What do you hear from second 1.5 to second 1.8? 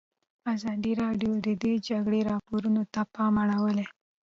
د